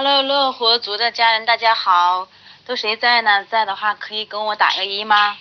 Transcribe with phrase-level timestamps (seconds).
[0.00, 2.28] Hello，乐活族的家人，大家好，
[2.64, 3.44] 都谁在呢？
[3.46, 5.36] 在的话可以跟我打个一吗？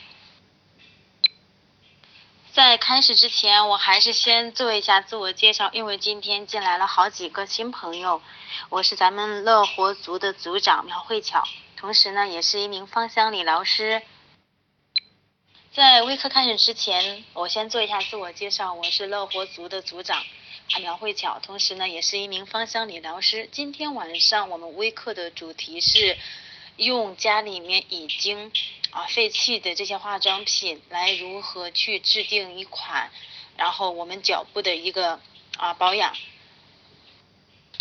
[2.53, 8.19] 在开始之前，我还是先做一下自我介绍，因为今天进来了好几个新朋友。
[8.69, 11.43] 我是咱们乐活族的族长苗慧巧，
[11.75, 14.01] 同时呢，也是一名芳香理疗师。
[15.71, 20.23] 在微课开始之前，我先做一下自我介绍，我是乐活族的族长。
[20.75, 23.49] 苗慧巧，同时呢也是一名芳香理疗师。
[23.51, 26.17] 今天晚上我们微课的主题是
[26.75, 28.51] 用家里面已经
[28.91, 33.09] 啊废弃的这些化妆品来如何去制定一款，
[33.55, 35.19] 然后我们脚部的一个
[35.57, 36.15] 啊保养。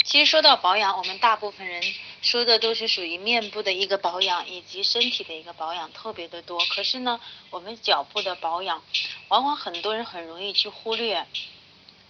[0.04, 1.82] 其实说到保养，我们大部分人
[2.22, 6.64] 说的都是属于面部的一个保养以及身体的一个保养，特别的多。
[6.66, 8.82] 可是呢，我们脚部的保养，
[9.28, 11.26] 往往很多人很容易去忽略。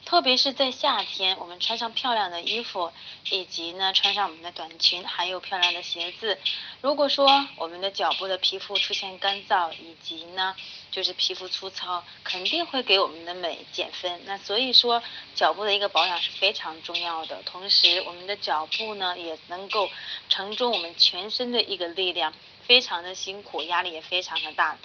[0.06, 2.92] 特别是在夏天，我们穿上漂亮的衣服，
[3.28, 6.38] 以及呢穿上我们的短裙，还有漂亮的鞋子。
[6.80, 10.54] 如果说我们的脚部的皮肤出现干燥，以及呢
[10.92, 14.22] 就是皮肤粗糙，肯定会给我们的美减分。
[14.26, 15.02] 那所以说
[15.34, 17.42] 脚部的一个保养是非常重要的。
[17.42, 19.90] 同时，我们的脚部呢也能够
[20.28, 24.78] 承重我们全身的一个力量，非常的辛苦，压力也非常的大。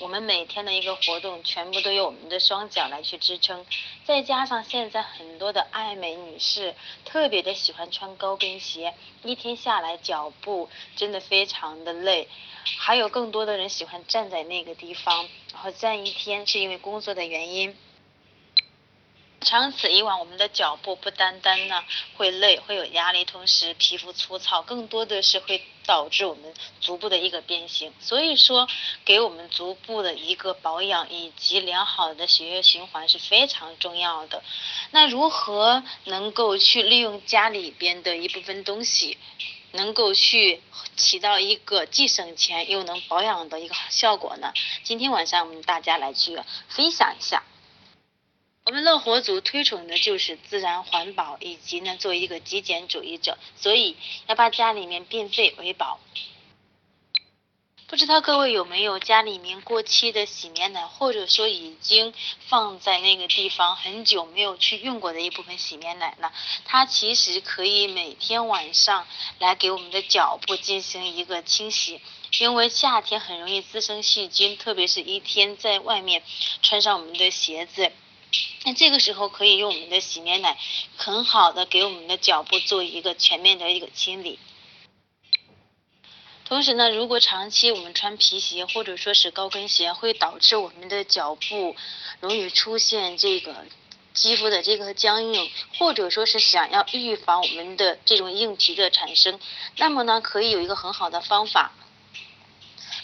[0.00, 3.64] 我们每天的一个活动，全部都由我们的双脚来去支撑，
[4.04, 12.28] 再加上现在很多的爱美女士特别的喜欢穿高跟鞋，一天下来脚步真的非常的累，
[12.78, 17.76] 还有更多的人喜欢站在那个地方，然后站一天是因为工作的原因。
[19.48, 21.82] 长此以往，我们的脚步不单单呢
[22.18, 27.90] 会累，会有压力，同时皮肤粗糙，更多的是会导致我们足部的一个变形。
[27.98, 28.68] 所以说，
[29.06, 34.42] 给我们足部的一个保养以及良好的血液循环是非常重要的。
[34.90, 39.16] 那如何能够去利用家里边的一部分东西，
[39.72, 40.60] 能够去
[40.94, 44.52] 起到一个既省钱又能保养的一个效果呢？
[44.84, 47.42] 今天晚上我们大家来去分享一下。
[48.68, 53.96] 我们乐活族推崇的就是自然环保，以及呢做一个极简主义者，所以
[54.26, 55.98] 要把家里面变废为宝。
[57.86, 62.12] 不知道各位有没有家里面过期的洗面奶，或者说已经
[62.46, 66.30] 放在那个地方很久没有去用过的一部分洗面奶呢？
[66.66, 69.06] 它其实可以每天晚上
[69.38, 72.02] 来给我们的脚部进行一个清洗，
[72.38, 76.22] 因为夏天很容易滋生细菌，特别是一天在外面
[76.60, 77.90] 穿上我们的鞋子。
[78.64, 80.58] 那这个时候可以用我们的洗面奶，
[80.96, 84.38] 很好的给我们的脚部做一个全面的一个清理。
[86.44, 91.76] 同时呢，如果长期我们穿皮鞋或者说是高跟鞋，会导致我们的脚部
[92.20, 93.66] 容易出现这个
[94.14, 99.38] 肌肤的这个僵硬，或者说是想要预防我们的这种硬皮的产生，
[99.76, 101.72] 那么呢，可以有一个很好的方法。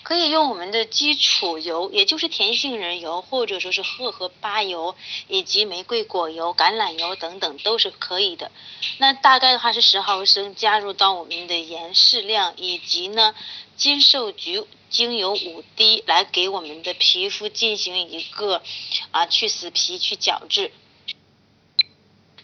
[0.04, 4.94] 可以用我们的基础油，也就是甜杏仁油，或者说是荷荷巴油，
[5.28, 8.52] 以及玫瑰果油、橄榄油等等都是可以的。
[8.98, 13.34] 那大概的话是十毫升，加入到我们的盐适量，以及呢
[13.76, 18.62] 金寿菊精油五滴，来给我们的皮肤进行一个
[19.10, 20.70] 啊去死皮、去角质。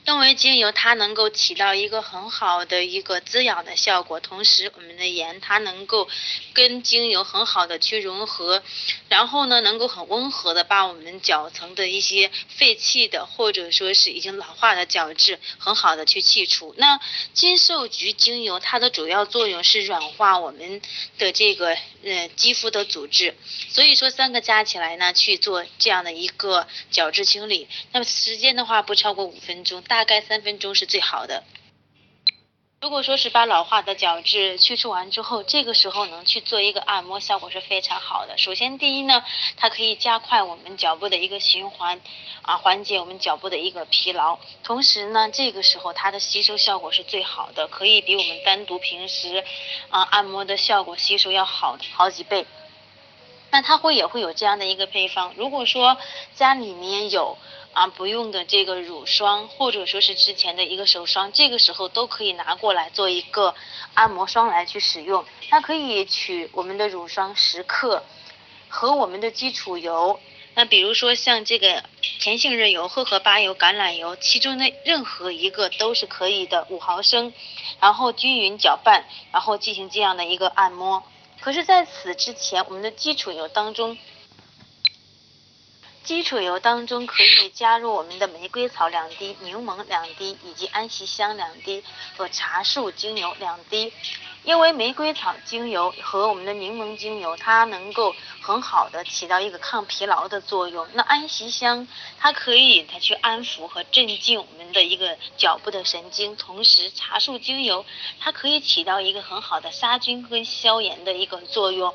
[0.07, 6.09] 因为精油它能够起到一个很好的一个滋养的效果，同时我们的盐它能够
[6.53, 8.63] 跟精油很好的去融合，
[9.09, 16.75] 然后呢能够很温和的把我们角层的一些废弃的或者说是已经老化的角质很好的去去除。
[16.77, 16.99] 那
[17.33, 20.81] 金寿菊精油它的主要作用是软化我们
[21.19, 23.37] 的这个呃肌肤的组织，
[23.69, 30.01] 所以说三个加起来呢去做这样的一个角质清理，那么时间的话不超过五分钟大。
[30.01, 31.45] 大概三分钟是最好的。
[32.83, 38.39] 如果说是把老化的角质去除完之后，这个时候能去做一个按摩，效果是非常好的。
[38.39, 39.23] 首先，第一呢，
[39.59, 42.01] 它可以加快我们脚部的一个循环，
[42.41, 44.39] 啊，缓解我们脚部的一个疲劳。
[44.65, 49.45] 同时呢，这个时候它的吸收效果是最好的，可以比我们单独平时
[49.91, 52.47] 啊按摩的效果吸收要好好几倍。
[53.51, 55.99] 那它会也会有这样的一个配方，如果说
[56.35, 57.37] 家里面有。
[57.73, 63.55] 啊，不用的这个乳霜，或者说是之前的一个手霜，这个时候都可以拿过来做一个
[63.95, 65.25] 按摩霜来去使用。
[65.51, 68.03] 那可以取我们的乳霜十克
[68.69, 70.19] 和我们的基础油，
[70.55, 71.85] 那比如说像这个
[72.19, 77.33] 甜杏仁油、荷荷巴油、橄榄油，其中的任何一个都是可以的，五毫升，
[77.79, 81.05] 然后均匀搅拌，然后进行这样的一个按摩。
[81.41, 83.97] 可是，在此之前，我们的基础油当中。
[86.03, 91.85] 基础油当中可以加入我们的玫瑰草两滴、柠檬两滴以及安息香两滴
[92.17, 93.93] 和茶树精油两滴。
[94.43, 100.89] 因为玫瑰草精油和我们的柠檬精油，它能够很好的起到一个抗疲劳的作用。
[100.95, 101.87] 那安息香，
[102.19, 106.35] 它可以它去安抚和镇静我们的一个脚部的神经。
[106.37, 107.85] 同时，茶树精油
[108.19, 111.93] 它可以起到一个很好的杀菌跟消炎的一个作用。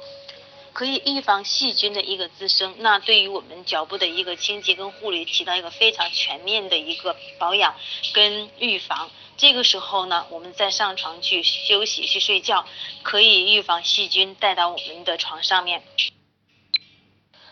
[0.76, 7.76] 可以预防细菌的一个滋生，那对于我们脚部的一个清洁跟护理起到一个非常全面的一个保养
[8.12, 9.10] 跟预防。
[9.38, 12.66] 这个时候呢，我们再上床去休息去睡觉，
[13.04, 15.82] 可以预防细菌带到我们的床上面。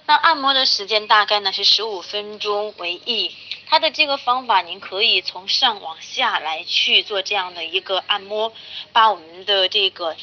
[0.05, 3.33] 那按摩的时间大概呢是十五分钟为宜。
[3.73, 8.53] 它的这个方法，您可以从上往下来去做这样的一个按摩，
[8.91, 10.15] 把我们的这个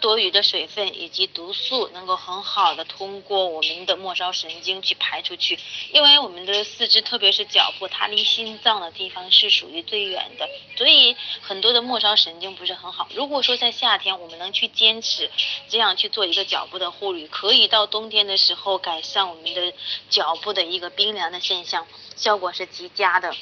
[0.00, 5.56] 多余的水分以及毒素能够很好的通过我们的末梢神经去排出去。
[5.92, 13.06] 因为我们的四肢，特别是脚部，它离心脏的地方是属于最远的，所以很多的末梢神经不是很好。
[13.14, 15.30] 如果说在夏天我们能去坚持
[15.68, 19.72] 这样去做一个脚部的护理，可以到冬天的时候改善我们的
[20.10, 21.86] 脚部的一个冰凉的现象，
[22.16, 22.90] 效果是极。
[22.96, 23.32] 加的，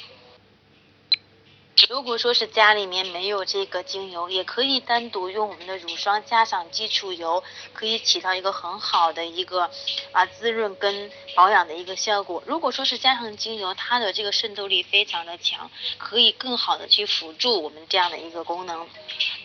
[1.89, 7.41] 如果说是家里面没有这个精油，也可以单独用我们的乳霜加上基础油，
[7.73, 9.71] 可以起到一个很好的一个
[10.11, 12.43] 啊滋润跟保养的一个效果。
[12.45, 18.87] 如果说是加上精油，它的这个渗透力非常的强，可以更好的去辅助我们这样的一个功能。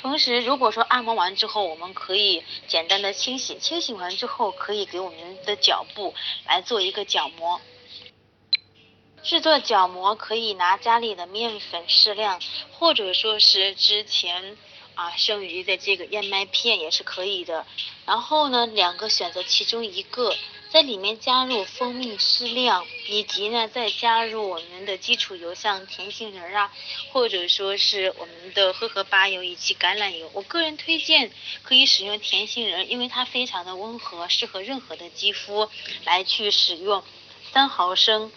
[0.00, 6.14] 同时，如果说按摩完之后，我们可以简单的清洗，清洗完之后可以给我们的脚部
[6.46, 7.60] 来做一个角膜。
[9.22, 12.40] 制作角膜可以拿家里的面粉适量，
[12.72, 14.56] 或者说是之前
[14.94, 17.66] 啊剩余的这个燕麦片也是可以的。
[18.06, 20.34] 然后呢，两个选择其中一个，
[20.70, 26.72] 在里面加入蜂蜜适量，以及呢再加入我们的基础油，像甜杏仁啊，
[27.12, 30.30] 或者说是我们的荷荷巴油以及橄榄油。
[30.32, 31.30] 我个人推荐
[31.62, 35.68] 可以使用甜杏仁，因为它非常的温和，适合任何的肌肤
[36.06, 37.04] 来去使用，
[37.52, 38.32] 三毫升。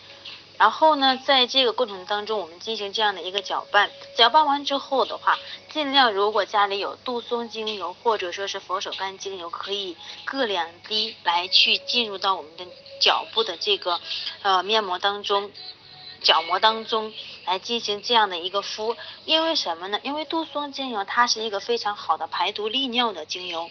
[0.63, 3.92] 然后呢，在这个过程当中，我们进行这样的一个搅拌。
[4.15, 5.38] 搅拌完之后的话，
[5.69, 12.65] 尽量如果家里有杜松精油或者说是佛手柑精油，可以各两滴来去进入到我们的
[13.01, 14.00] 脚部的这个
[14.42, 15.51] 呃面膜当中、
[16.21, 17.12] 角膜当中
[17.45, 18.95] 来进行这样的一个敷。
[19.25, 20.00] 因为什么呢？
[20.01, 23.69] 因为杜松精油它是一个非常好的排毒利尿的精油。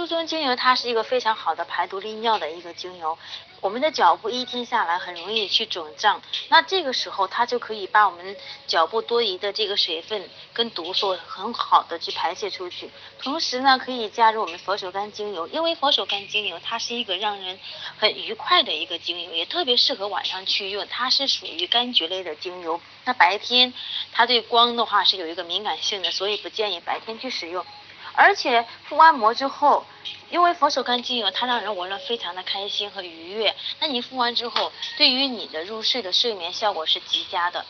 [0.00, 3.18] 杜松精油它是一个非常好的排毒利尿的一个精油。
[3.60, 8.34] 我们的脚部一天下来很容易去肿胀，那这个时候它就可以把我们
[8.66, 12.90] 脚部多余的这个水分跟毒素很好的去排泄出去。
[13.20, 17.60] 同时呢，可以加入我们佛手柑精油，因为佛手柑精油它是一个让人
[17.98, 20.86] 很愉快的一个精油，也特别适合晚上去用。
[20.88, 23.74] 它是属于柑橘类的精油，那白天
[24.12, 27.66] 它对光的话是有一个敏感性的，所以不建议白天去使用。
[28.14, 29.86] 而且敷完膜之后，
[30.30, 37.64] 因为佛手柑精油它让人闻了非常的开心和愉悦，那你敷完之后，对于你的入睡的睡眠效果是极佳的。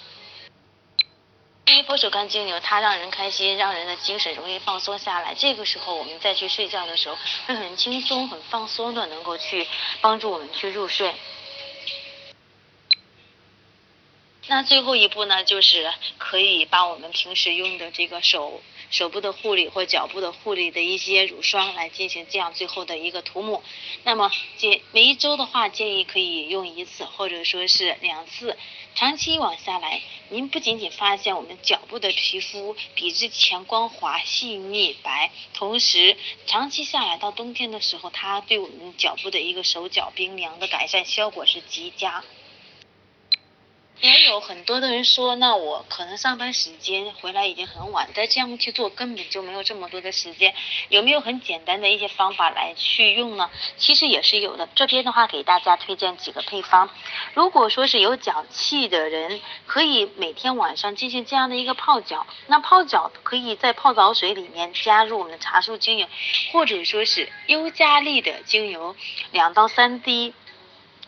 [1.66, 7.16] 因为佛手柑精油它让人开心，让人的精神容易放松下来，这个时候我们再去睡觉的时候
[7.46, 9.69] 会很轻松、很放松的，能够去
[10.00, 11.14] 帮助我们去入睡。
[14.48, 18.60] 那最后一步呢，就是可以把我们平时用的这个手。
[18.91, 23.63] 手部的护理或脚部的护理的一些乳霜来进行这样最后的一个涂抹。
[24.05, 28.56] 那么建每一周的话，建议可以用一次或者说是两次。
[28.97, 42.25] 长期往下来，您不仅仅发现我们脚部的皮肤比之前光滑、细腻、白，同时长期下来到冬天的时候，它对我们脚部的一个手脚冰凉的改善效果是极佳。
[44.00, 50.54] 也有很多的人说，那我可能上班时间回来已经很晚，再这样去做根本就没有这么多的时间。
[50.88, 53.50] 有没有很简单的一些方法来去用呢？
[53.76, 54.66] 其实也是有的。
[54.74, 56.88] 这边的话给大家推荐几个配方。
[57.34, 62.26] 如果说是有脚气的人，可以每天晚上进行这样的一个泡脚。
[62.46, 66.06] 那泡脚可以在泡澡水里面加入我们的茶树精油，
[66.52, 68.96] 或者说是优加利的精油，
[69.30, 70.32] 两到三滴。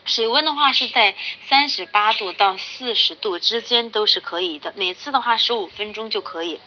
[0.05, 1.15] 水温的话是在
[1.47, 6.59] 三十八度到四十度之间都是可以的，每次的话十五分钟就可以。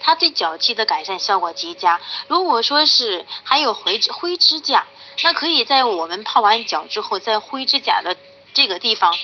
[0.00, 2.00] 它对脚气的改善效果极佳。
[2.28, 4.86] 如果说是还有灰灰指甲，
[5.22, 8.16] 那可以在我们泡完脚之后，在灰指甲的
[8.52, 9.16] 这个地方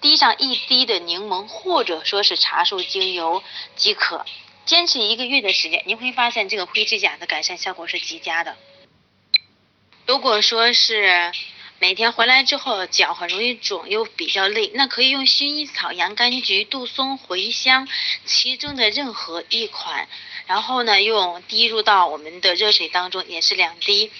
[0.00, 3.42] 滴上一滴的柠檬或者说是茶树精油
[3.76, 4.24] 即可。
[4.64, 8.56] 坚持一个月的时间，你会发现这个灰指甲的改善效果是极佳的。
[10.06, 11.30] 如果说是。
[11.80, 17.86] 每天回来之后脚很容易肿又比较累，那可以用薰衣草、洋甘菊、杜松、茴香
[18.24, 20.08] 其中的任何一款，
[20.46, 24.10] 然后呢用滴入到我们的热水当中，也是两滴。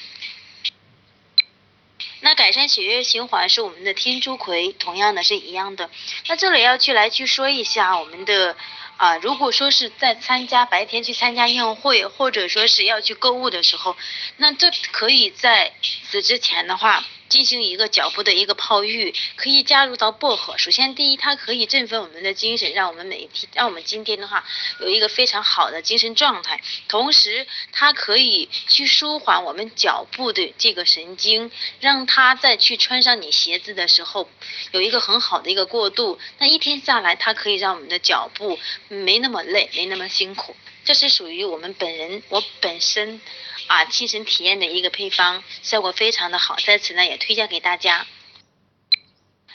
[2.20, 5.90] 那改善血液循环是我们的天竺葵，同样的是一样的。
[6.26, 8.56] 那这里要去来去说一下我们的
[8.96, 13.96] 啊，如果说是在参加白天去参加宴会，或者说是要去购物的时候，
[14.37, 15.73] 那这可以在
[16.11, 17.04] 此之前的话。
[17.28, 20.57] 进行一个脚部的一个泡浴，可以加入到薄荷。
[20.59, 24.45] 首先，第一，它可以振奋我们的精神，让我们每一天，让我们今天的话
[24.81, 26.61] 有一个非常好的精神状态。
[26.88, 31.50] 同时，它可以去舒缓我们脚部的这个神经，
[31.81, 34.28] 让它再去穿上你鞋子的时候
[34.73, 36.19] 有一个很好的一个过渡。
[36.38, 40.54] 那一天下来，它可以让我们的脚步没那么累，没那么辛苦。
[40.85, 43.21] 这是属于我们本人，我本身。
[43.67, 48.07] 啊，亲身体验的一个配方，效果非常的好，在此呢也推荐给大家。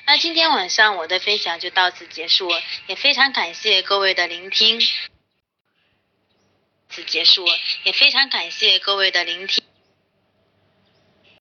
[0.08, 2.50] 那今天晚上我的分享就到此结束，
[2.88, 4.82] 也非常感谢各位的聆听。
[6.90, 7.46] 此结束，
[7.84, 9.64] 也非常感谢各位的聆听。